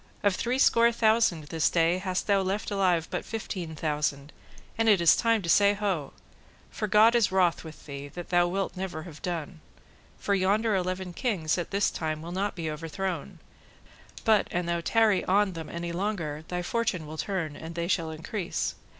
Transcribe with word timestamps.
of 0.23 0.35
three 0.35 0.57
score 0.57 0.91
thousand 0.91 1.43
this 1.49 1.69
day 1.69 1.99
hast 1.99 2.25
thou 2.25 2.41
left 2.41 2.71
alive 2.71 3.07
but 3.11 3.23
fifteen 3.23 3.75
thousand, 3.75 4.31
and 4.75 4.89
it 4.89 4.99
is 4.99 5.15
time 5.15 5.43
to 5.43 5.47
say 5.47 5.75
Ho! 5.75 6.11
For 6.71 6.87
God 6.87 7.13
is 7.13 7.31
wroth 7.31 7.63
with 7.63 7.85
thee, 7.85 8.07
that 8.07 8.29
thou 8.29 8.47
wilt 8.47 8.75
never 8.75 9.03
have 9.03 9.21
done; 9.21 9.59
for 10.17 10.33
yonder 10.33 10.73
eleven 10.75 11.13
kings 11.13 11.55
at 11.59 11.69
this 11.69 11.91
time 11.91 12.23
will 12.23 12.31
not 12.31 12.55
be 12.55 12.67
overthrown, 12.71 13.37
but 14.25 14.47
an 14.49 14.65
thou 14.65 14.81
tarry 14.81 15.23
on 15.25 15.53
them 15.53 15.69
any 15.69 15.91
longer, 15.91 16.45
thy 16.47 16.63
fortune 16.63 17.05
will 17.05 17.19
turn 17.19 17.55
and 17.55 17.75
they 17.75 17.87
shall 17.87 18.09
increase. 18.09 18.73